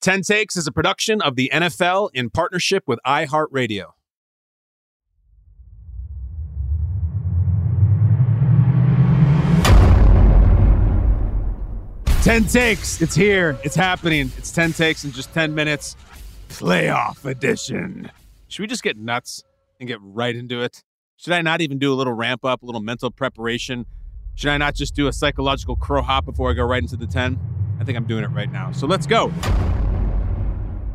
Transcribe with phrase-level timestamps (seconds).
[0.00, 3.92] 10 Takes is a production of the NFL in partnership with iHeartRadio.
[12.22, 13.00] Ten takes.
[13.00, 13.58] It's here.
[13.64, 14.30] It's happening.
[14.36, 15.96] It's ten takes in just ten minutes.
[16.50, 18.10] Playoff edition.
[18.48, 19.42] Should we just get nuts
[19.80, 20.82] and get right into it?
[21.16, 23.86] Should I not even do a little ramp up, a little mental preparation?
[24.34, 27.06] Should I not just do a psychological crow hop before I go right into the
[27.06, 27.40] 10?
[27.80, 28.70] I think I'm doing it right now.
[28.72, 29.32] So let's go.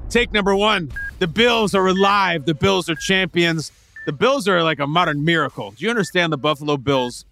[0.10, 0.92] Take number one.
[1.20, 2.46] The Bills are alive.
[2.46, 3.72] The Bills are champions.
[4.06, 5.72] The Bills are like a modern miracle.
[5.72, 7.26] Do you understand the Buffalo Bills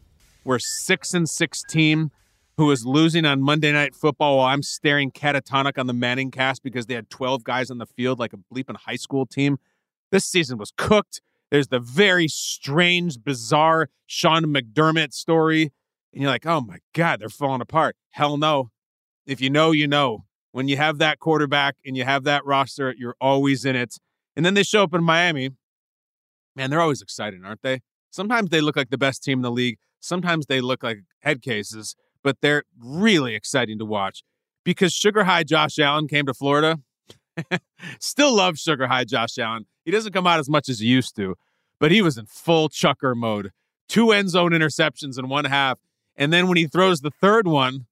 [0.43, 2.11] were six and six team
[2.57, 6.63] who was losing on Monday Night Football while I'm staring catatonic on the Manning cast
[6.63, 9.59] because they had 12 guys on the field like a bleeping high school team.
[10.11, 11.21] This season was cooked.
[11.51, 15.71] There's the very strange, bizarre Sean McDermott story.
[16.11, 17.95] And you're like, oh my God, they're falling apart.
[18.11, 18.71] Hell no.
[19.25, 20.25] If you know, you know.
[20.53, 23.97] When you have that quarterback and you have that roster, you're always in it.
[24.35, 25.49] And then they show up in Miami.
[26.55, 27.81] Man, they're always exciting, aren't they?
[28.09, 29.77] Sometimes they look like the best team in the league.
[29.99, 34.23] Sometimes they look like head cases but they're really exciting to watch
[34.63, 36.79] because Sugar High Josh Allen came to Florida.
[37.99, 39.65] Still love Sugar High Josh Allen.
[39.85, 41.35] He doesn't come out as much as he used to,
[41.79, 43.51] but he was in full chucker mode.
[43.89, 45.77] Two end zone interceptions in one half.
[46.15, 47.85] And then when he throws the third one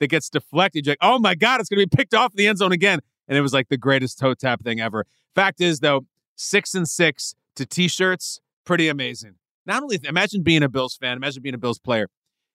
[0.00, 2.36] that gets deflected, you're like, oh my God, it's going to be picked off in
[2.36, 3.00] the end zone again.
[3.26, 5.06] And it was like the greatest toe tap thing ever.
[5.34, 9.34] Fact is, though, six and six to t shirts, pretty amazing.
[9.66, 12.08] Not only, imagine being a Bills fan, imagine being a Bills player.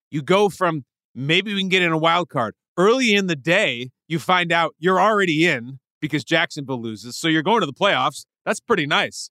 [0.10, 2.56] You go from maybe we can get in a wild card.
[2.76, 7.16] Early in the day, you find out you're already in because Jacksonville loses.
[7.16, 8.26] So you're going to the playoffs.
[8.46, 9.30] That's pretty nice.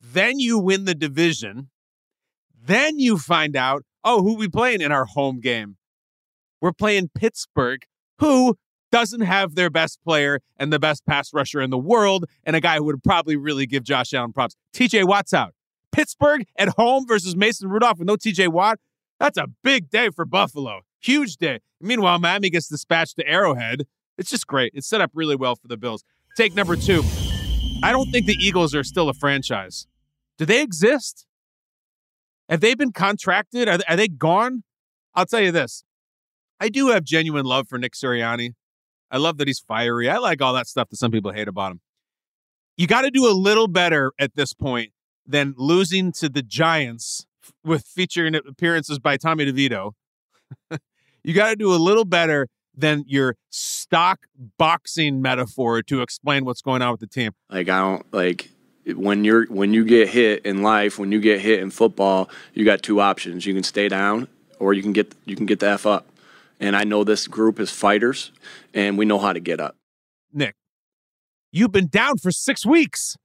[0.00, 1.70] Then you win the division.
[2.62, 5.76] Then you find out, oh, who we playing in our home game?
[6.64, 7.82] We're playing Pittsburgh,
[8.20, 8.56] who
[8.90, 12.60] doesn't have their best player and the best pass rusher in the world, and a
[12.62, 14.56] guy who would probably really give Josh Allen props.
[14.72, 15.52] TJ Watt's out.
[15.92, 18.78] Pittsburgh at home versus Mason Rudolph with no TJ Watt.
[19.20, 20.80] That's a big day for Buffalo.
[21.02, 21.60] Huge day.
[21.82, 23.86] Meanwhile, Miami gets dispatched to Arrowhead.
[24.16, 24.72] It's just great.
[24.74, 26.02] It's set up really well for the Bills.
[26.34, 27.02] Take number two.
[27.82, 29.86] I don't think the Eagles are still a franchise.
[30.38, 31.26] Do they exist?
[32.48, 33.68] Have they been contracted?
[33.68, 34.62] Are they, are they gone?
[35.14, 35.84] I'll tell you this.
[36.64, 38.54] I do have genuine love for Nick Sirianni.
[39.10, 40.08] I love that he's fiery.
[40.08, 41.80] I like all that stuff that some people hate about him.
[42.78, 44.92] You got to do a little better at this point
[45.26, 47.26] than losing to the Giants
[47.62, 49.92] with featuring appearances by Tommy DeVito
[51.22, 54.20] you got to do a little better than your stock
[54.56, 57.32] boxing metaphor to explain what's going on with the team.
[57.50, 58.48] Like I don't like
[58.86, 62.64] when you're when you get hit in life, when you get hit in football, you
[62.64, 63.44] got two options.
[63.44, 66.06] You can stay down or you can get you can get the F up.
[66.60, 68.32] And I know this group is fighters
[68.72, 69.76] and we know how to get up.
[70.32, 70.54] Nick,
[71.52, 73.16] you've been down for 6 weeks.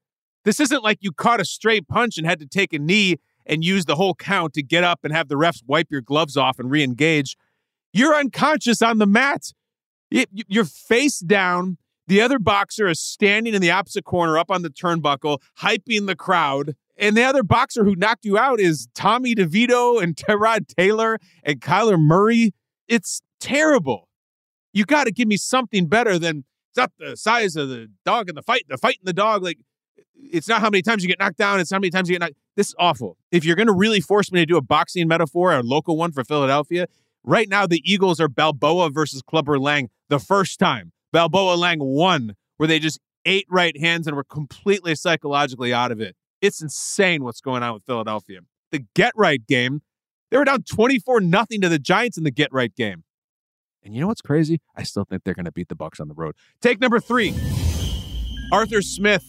[0.45, 3.63] This isn't like you caught a straight punch and had to take a knee and
[3.63, 6.59] use the whole count to get up and have the refs wipe your gloves off
[6.59, 7.35] and re-engage.
[7.93, 9.51] You're unconscious on the mat.
[10.11, 11.77] You're face down.
[12.07, 16.15] The other boxer is standing in the opposite corner up on the turnbuckle, hyping the
[16.15, 16.75] crowd.
[16.97, 21.61] And the other boxer who knocked you out is Tommy DeVito and Tyrod Taylor and
[21.61, 22.53] Kyler Murray.
[22.89, 24.09] It's terrible.
[24.73, 28.27] You got to give me something better than it's not the size of the dog
[28.27, 29.41] in the fight, the fight in the dog.
[29.43, 29.59] Like,
[30.15, 32.25] it's not how many times you get knocked down, it's how many times you get
[32.25, 32.35] knocked.
[32.57, 33.15] This is awful.
[33.31, 36.11] If you're going to really force me to do a boxing metaphor, a local one
[36.11, 36.87] for Philadelphia,
[37.23, 40.91] Right now, the Eagles are Balboa versus Clubber Lang the first time.
[41.11, 45.99] Balboa Lang one, where they just ate right hands and were completely psychologically out of
[45.99, 46.15] it.
[46.41, 48.39] It's insane what's going on with Philadelphia.
[48.71, 49.81] The get right game,
[50.31, 53.03] they were down 24 nothing to the Giants in the get right game.
[53.83, 54.59] And you know what's crazy?
[54.75, 56.35] I still think they're going to beat the Bucs on the road.
[56.61, 57.33] Take number three.
[58.51, 59.23] Arthur Smith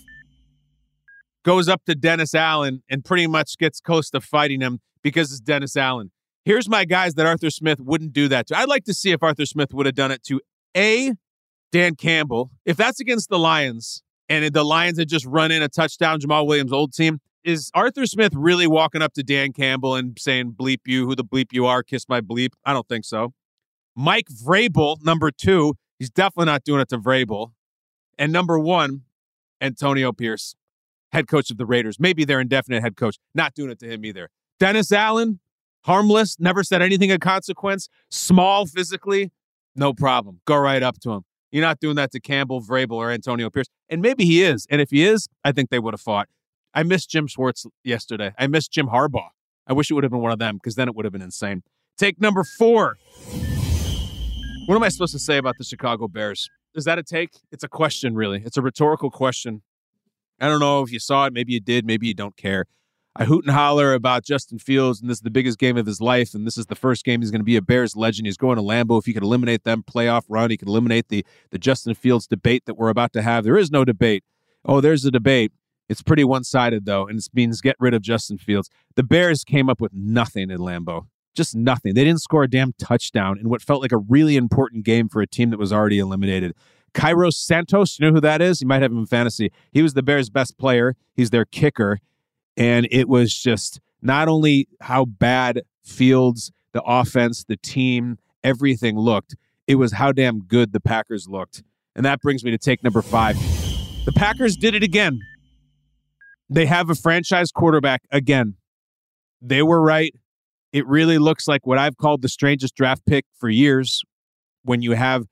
[1.44, 5.40] goes up to Dennis Allen and pretty much gets close to fighting him because it's
[5.40, 6.10] Dennis Allen.
[6.44, 8.56] Here's my guys that Arthur Smith wouldn't do that to.
[8.56, 10.40] I'd like to see if Arthur Smith would have done it to
[10.76, 11.12] A,
[11.70, 12.50] Dan Campbell.
[12.64, 16.46] If that's against the Lions and the Lions had just run in a touchdown, Jamaal
[16.46, 20.80] Williams' old team, is Arthur Smith really walking up to Dan Campbell and saying, bleep
[20.86, 22.50] you, who the bleep you are, kiss my bleep?
[22.64, 23.32] I don't think so.
[23.96, 27.52] Mike Vrabel, number two, he's definitely not doing it to Vrabel.
[28.18, 29.02] And number one,
[29.60, 30.54] Antonio Pierce,
[31.12, 31.98] head coach of the Raiders.
[31.98, 33.18] Maybe their indefinite head coach.
[33.34, 34.30] Not doing it to him either.
[34.58, 35.40] Dennis Allen,
[35.84, 39.32] harmless, never said anything of consequence, small physically,
[39.74, 40.40] no problem.
[40.44, 41.22] Go right up to him.
[41.50, 43.66] You're not doing that to Campbell, Vrabel, or Antonio Pierce.
[43.88, 44.66] And maybe he is.
[44.70, 46.28] And if he is, I think they would have fought.
[46.74, 48.32] I missed Jim Schwartz yesterday.
[48.38, 49.30] I missed Jim Harbaugh.
[49.66, 51.22] I wish it would have been one of them because then it would have been
[51.22, 51.62] insane.
[51.98, 52.96] Take number four.
[54.66, 56.48] What am I supposed to say about the Chicago Bears?
[56.74, 57.30] Is that a take?
[57.50, 58.42] It's a question, really.
[58.44, 59.62] It's a rhetorical question.
[60.40, 61.32] I don't know if you saw it.
[61.32, 61.84] Maybe you did.
[61.84, 62.66] Maybe you don't care.
[63.16, 66.00] I hoot and holler about Justin Fields, and this is the biggest game of his
[66.00, 68.26] life, and this is the first game he's going to be a Bears legend.
[68.26, 69.00] He's going to Lambeau.
[69.00, 72.66] If he could eliminate them playoff run, he could eliminate the the Justin Fields debate
[72.66, 73.42] that we're about to have.
[73.42, 74.22] There is no debate.
[74.64, 75.52] Oh, there's a debate.
[75.90, 78.70] It's pretty one sided though, and it means get rid of Justin Fields.
[78.94, 81.94] The Bears came up with nothing in Lambeau, just nothing.
[81.94, 85.20] They didn't score a damn touchdown in what felt like a really important game for
[85.20, 86.54] a team that was already eliminated.
[86.94, 88.60] Cairo Santos, you know who that is?
[88.60, 89.50] You might have him in fantasy.
[89.72, 90.94] He was the Bears' best player.
[91.12, 91.98] He's their kicker.
[92.56, 99.34] And it was just not only how bad Fields, the offense, the team, everything looked,
[99.66, 101.64] it was how damn good the Packers looked.
[101.96, 103.36] And that brings me to take number five.
[104.04, 105.20] The Packers did it again.
[106.50, 108.56] They have a franchise quarterback again.
[109.40, 110.12] They were right.
[110.72, 114.02] It really looks like what I've called the strangest draft pick for years
[114.64, 115.24] when you have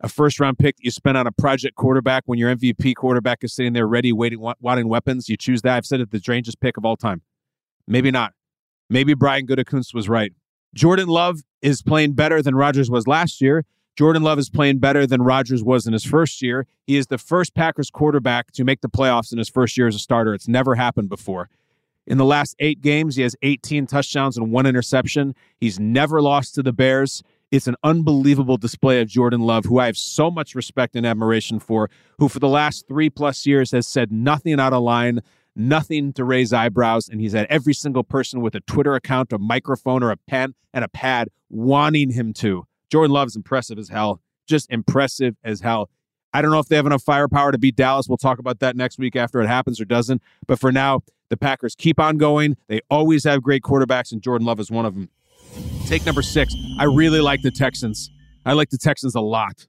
[0.00, 3.44] a first round pick that you spend on a project quarterback when your MVP quarterback
[3.44, 5.28] is sitting there ready, waiting, wanting weapons.
[5.28, 5.76] You choose that.
[5.76, 7.22] I've said it the strangest pick of all time.
[7.86, 8.32] Maybe not.
[8.90, 10.32] Maybe Brian Gutekunst was right.
[10.74, 13.64] Jordan Love is playing better than Rodgers was last year.
[13.96, 16.66] Jordan Love is playing better than Rodgers was in his first year.
[16.86, 19.94] He is the first Packers quarterback to make the playoffs in his first year as
[19.94, 20.32] a starter.
[20.32, 21.50] It's never happened before.
[22.06, 25.34] In the last eight games, he has 18 touchdowns and one interception.
[25.60, 27.22] He's never lost to the Bears.
[27.50, 31.60] It's an unbelievable display of Jordan Love, who I have so much respect and admiration
[31.60, 35.20] for, who for the last three plus years has said nothing out of line,
[35.54, 37.10] nothing to raise eyebrows.
[37.10, 40.54] And he's had every single person with a Twitter account, a microphone, or a pen
[40.72, 42.66] and a pad wanting him to.
[42.92, 45.88] Jordan Love's impressive as hell, just impressive as hell.
[46.34, 48.06] I don't know if they have enough firepower to beat Dallas.
[48.06, 50.20] We'll talk about that next week after it happens or doesn't.
[50.46, 51.00] But for now,
[51.30, 52.58] the Packers keep on going.
[52.68, 55.08] They always have great quarterbacks, and Jordan Love is one of them.
[55.86, 56.54] Take number six.
[56.78, 58.10] I really like the Texans.
[58.44, 59.66] I like the Texans a lot.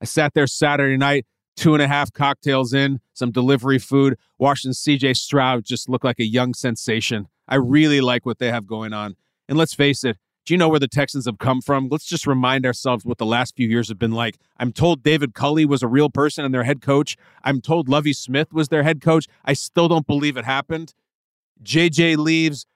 [0.00, 1.26] I sat there Saturday night,
[1.56, 6.20] two and a half cocktails in, some delivery food, watching CJ Stroud just look like
[6.20, 7.28] a young sensation.
[7.46, 9.16] I really like what they have going on.
[9.46, 11.88] And let's face it, do you know where the Texans have come from?
[11.88, 14.38] Let's just remind ourselves what the last few years have been like.
[14.58, 17.16] I'm told David Culley was a real person and their head coach.
[17.44, 19.28] I'm told Lovie Smith was their head coach.
[19.44, 20.94] I still don't believe it happened.
[21.62, 22.66] JJ leaves.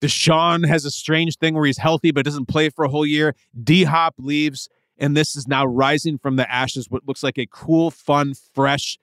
[0.00, 3.34] Deshaun has a strange thing where he's healthy but doesn't play for a whole year.
[3.60, 6.88] D Hop leaves, and this is now rising from the ashes.
[6.88, 8.98] What looks like a cool, fun, fresh,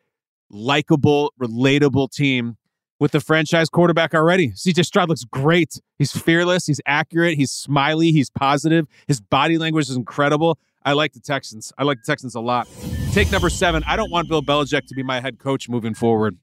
[0.50, 2.58] likable, relatable team
[3.04, 4.52] with the franchise quarterback already.
[4.52, 5.78] CJ Stroud looks great.
[6.00, 6.68] He's fearless.
[6.68, 7.36] He's accurate.
[7.36, 8.14] He's smiley.
[8.14, 8.88] He's positive.
[9.08, 10.58] His body language is incredible.
[10.86, 11.74] I like the Texans.
[11.78, 12.66] I like the Texans a lot.
[13.12, 13.84] Take number seven.
[13.86, 16.38] I don't want Bill Belichick to be my head coach moving forward.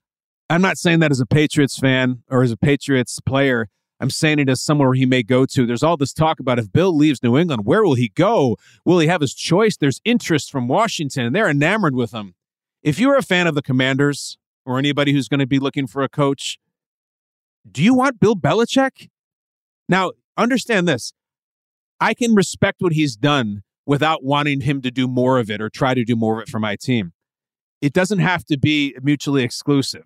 [0.51, 3.71] I'm not saying that as a Patriots fan or as a Patriots player.
[3.99, 5.65] I'm saying it as somewhere he may go to.
[5.65, 8.59] There's all this talk about if Bill leaves New England, where will he go?
[8.85, 9.79] Will he have his choice?
[9.79, 12.35] There's interest from Washington, and they're enamored with him.
[12.83, 14.37] If you're a fan of the Commanders
[14.71, 16.59] or anybody who's going to be looking for a coach,
[17.71, 19.09] do you want Bill Belichick?
[19.89, 21.13] Now, understand this.
[22.01, 25.69] I can respect what he's done without wanting him to do more of it or
[25.69, 27.13] try to do more of it for my team.
[27.83, 30.05] It doesn't have to be mutually exclusive.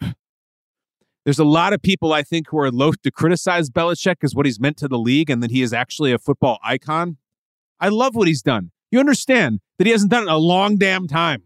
[1.25, 4.47] There's a lot of people I think who are loath to criticize Belichick because what
[4.47, 7.19] he's meant to the league and that he is actually a football icon.
[7.81, 8.71] I love what he's done.
[8.91, 11.45] You understand that he hasn't done it in a long damn time.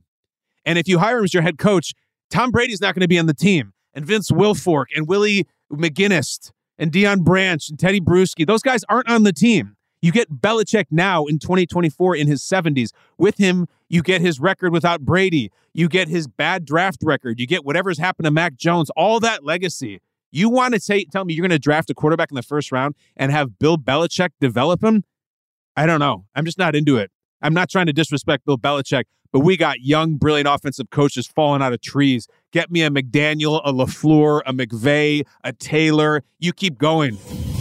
[0.64, 1.94] And if you hire him as your head coach,
[2.30, 3.72] Tom Brady's not going to be on the team.
[3.94, 9.08] And Vince Wilfork and Willie McGinest and Deion Branch and Tedy Bruschi, those guys aren't
[9.08, 9.76] on the team.
[10.00, 12.90] You get Belichick now in 2024 in his 70s.
[13.16, 15.50] With him, you get his record without Brady.
[15.74, 17.40] You get his bad draft record.
[17.40, 20.00] You get whatever's happened to Mac Jones, all that legacy.
[20.30, 22.70] You want to say, tell me you're going to draft a quarterback in the first
[22.70, 25.04] round and have Bill Belichick develop him?
[25.76, 26.26] I don't know.
[26.34, 27.10] I'm just not into it.
[27.40, 31.62] I'm not trying to disrespect Bill Belichick, but we got young, brilliant offensive coaches falling
[31.62, 32.28] out of trees.
[32.52, 36.22] Get me a McDaniel, a LaFleur, a McVay, a Taylor.
[36.38, 37.18] You keep going.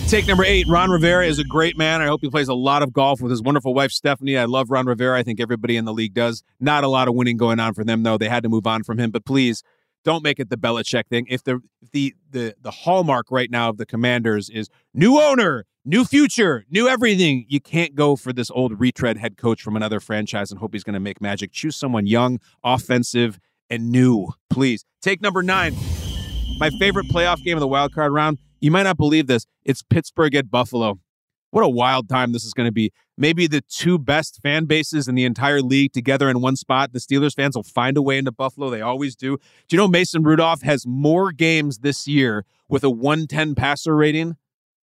[0.08, 2.02] Take number eight, Ron Rivera is a great man.
[2.02, 4.38] I hope he plays a lot of golf with his wonderful wife, Stephanie.
[4.38, 5.20] I love Ron Rivera.
[5.20, 6.44] I think everybody in the league does.
[6.62, 8.18] Not a lot of winning going on for them, though.
[8.18, 9.12] They had to move on from him.
[9.12, 9.64] But please,
[10.08, 11.26] don't make it the Belichick thing.
[11.30, 11.60] If the
[11.92, 16.88] the the the hallmark right now of the Commanders is new owner, new future, new
[16.88, 20.72] everything, you can't go for this old retread head coach from another franchise and hope
[20.72, 21.52] he's going to make magic.
[21.52, 23.38] Choose someone young, offensive,
[23.70, 24.30] and new.
[24.50, 24.86] Please.
[25.02, 25.76] Take number nine.
[26.58, 28.38] My favorite playoff game of the wild card round.
[28.62, 29.46] You might not believe this.
[29.66, 31.00] It's Pittsburgh at Buffalo.
[31.52, 32.92] What a wild time this is going to be.
[33.18, 36.94] Maybe the two best fan bases in the entire league together in one spot.
[36.94, 38.70] The Steelers fans will find a way into Buffalo.
[38.70, 39.38] They always do.
[39.68, 44.36] Do you know Mason Rudolph has more games this year with a 110 passer rating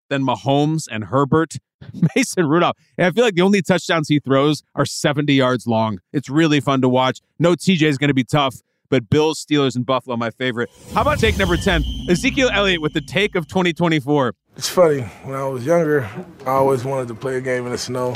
[0.09, 1.59] than Mahomes and Herbert?
[2.17, 2.77] Mason Rudolph.
[2.97, 6.01] And I feel like the only touchdowns he throws are 70 yards long.
[6.13, 7.21] It's really fun to watch.
[7.39, 8.57] No TJ is going to be tough,
[8.89, 10.71] but Bills, Steelers, and Buffalo, my favorite.
[10.93, 11.85] How about take number 10?
[12.09, 14.35] Ezekiel Elliott with the take of 2024.
[14.57, 15.01] It's funny.
[15.25, 16.09] When I was younger,
[16.47, 18.15] I always wanted to play a game in the snow.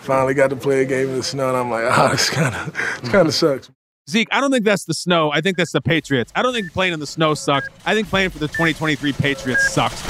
[0.00, 2.54] Finally got to play a game in the snow, and I'm like, oh, this kind
[2.54, 2.74] of
[3.10, 3.70] kind of sucks.
[4.08, 5.30] Zeke, I don't think that's the snow.
[5.32, 6.32] I think that's the Patriots.
[6.34, 7.68] I don't think playing in the snow sucks.
[7.86, 10.02] I think playing for the 2023 Patriots sucks.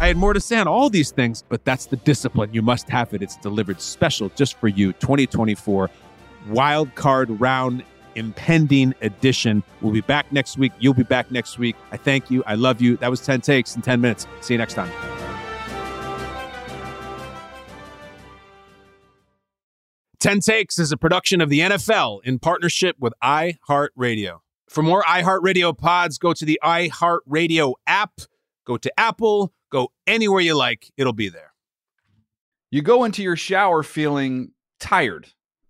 [0.00, 2.52] I had more to say on all these things, but that's the discipline.
[2.52, 3.22] You must have it.
[3.22, 4.92] It's delivered special just for you.
[4.94, 5.88] 2024
[6.48, 7.84] wild card round
[8.14, 9.62] impending edition.
[9.80, 10.72] We'll be back next week.
[10.78, 11.76] You'll be back next week.
[11.90, 12.44] I thank you.
[12.46, 12.96] I love you.
[12.98, 14.26] That was 10 takes in 10 minutes.
[14.40, 14.92] See you next time.
[20.24, 24.38] Ten Takes is a production of the NFL in partnership with iHeartRadio.
[24.70, 28.12] For more iHeartRadio pods, go to the iHeartRadio app,
[28.66, 30.90] go to Apple, go anywhere you like.
[30.96, 31.52] It'll be there.
[32.70, 35.28] You go into your shower feeling tired,